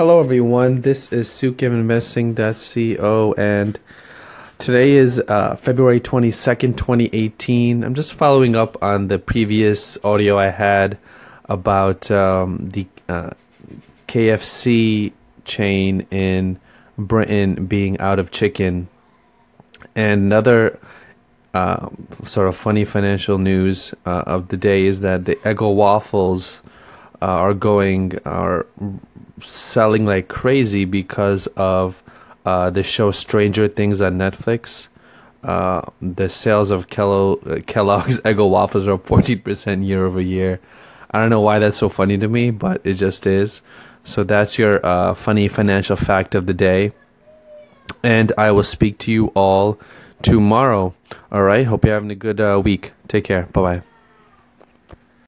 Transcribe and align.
Hello, 0.00 0.16
everyone. 0.18 0.80
This 0.80 1.12
is 1.12 1.28
Sukivinvesting.co, 1.28 3.34
and 3.36 3.78
today 4.56 4.92
is 4.92 5.22
uh, 5.28 5.56
February 5.56 6.00
22nd, 6.00 6.78
2018. 6.78 7.84
I'm 7.84 7.94
just 7.94 8.14
following 8.14 8.56
up 8.56 8.82
on 8.82 9.08
the 9.08 9.18
previous 9.18 9.98
audio 10.02 10.38
I 10.38 10.46
had 10.46 10.96
about 11.50 12.10
um, 12.10 12.70
the 12.70 12.86
uh, 13.10 13.32
KFC 14.08 15.12
chain 15.44 16.06
in 16.10 16.58
Britain 16.96 17.66
being 17.66 18.00
out 18.00 18.18
of 18.18 18.30
chicken. 18.30 18.88
And 19.94 20.22
another 20.22 20.78
uh, 21.52 21.90
sort 22.24 22.48
of 22.48 22.56
funny 22.56 22.86
financial 22.86 23.36
news 23.36 23.92
uh, 24.06 24.22
of 24.26 24.48
the 24.48 24.56
day 24.56 24.86
is 24.86 25.00
that 25.00 25.26
the 25.26 25.36
Eggo 25.36 25.74
waffles 25.74 26.62
uh, 27.22 27.26
are 27.26 27.54
going 27.54 28.18
are 28.24 28.66
selling 29.40 30.06
like 30.06 30.28
crazy 30.28 30.84
because 30.84 31.46
of 31.56 32.02
uh, 32.44 32.70
the 32.70 32.82
show 32.82 33.10
Stranger 33.10 33.68
Things 33.68 34.00
on 34.00 34.18
Netflix. 34.18 34.88
Uh, 35.42 35.82
the 36.02 36.28
sales 36.28 36.70
of 36.70 36.88
Kello- 36.88 37.64
Kellogg's 37.66 38.20
Eggo 38.24 38.48
waffles 38.48 38.86
are 38.86 38.92
up 38.92 39.06
14% 39.06 39.86
year 39.86 40.04
over 40.04 40.20
year. 40.20 40.60
I 41.10 41.20
don't 41.20 41.30
know 41.30 41.40
why 41.40 41.58
that's 41.58 41.78
so 41.78 41.88
funny 41.88 42.18
to 42.18 42.28
me, 42.28 42.50
but 42.50 42.80
it 42.84 42.94
just 42.94 43.26
is. 43.26 43.62
So 44.04 44.22
that's 44.22 44.58
your 44.58 44.84
uh, 44.84 45.14
funny 45.14 45.48
financial 45.48 45.96
fact 45.96 46.34
of 46.34 46.46
the 46.46 46.54
day. 46.54 46.92
And 48.02 48.32
I 48.38 48.50
will 48.52 48.62
speak 48.62 48.98
to 48.98 49.12
you 49.12 49.26
all 49.28 49.78
tomorrow. 50.22 50.94
All 51.32 51.42
right. 51.42 51.66
Hope 51.66 51.84
you're 51.84 51.94
having 51.94 52.10
a 52.10 52.14
good 52.14 52.40
uh, 52.40 52.60
week. 52.62 52.92
Take 53.08 53.24
care. 53.24 53.42
Bye 53.52 53.60
bye. 53.60 53.89